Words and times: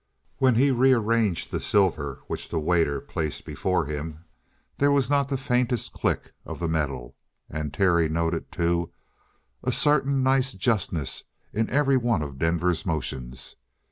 When 0.39 0.55
he 0.55 0.71
rearranged 0.71 1.51
the 1.51 1.59
silver 1.59 2.21
which 2.25 2.49
the 2.49 2.59
waiter 2.59 2.99
placed 2.99 3.45
before 3.45 3.85
him, 3.85 4.25
there 4.79 4.91
was 4.91 5.11
not 5.11 5.29
the 5.29 5.37
faintest 5.37 5.93
click 5.93 6.33
of 6.43 6.57
the 6.59 6.67
metal. 6.67 7.15
And 7.51 7.71
Terry 7.71 8.09
noted, 8.09 8.51
too, 8.51 8.91
a 9.63 9.71
certain 9.71 10.23
nice 10.23 10.53
justness 10.55 11.25
in 11.53 11.69
every 11.69 11.97
one 11.97 12.23
of 12.23 12.39
Denver's 12.39 12.83
motions. 12.83 13.57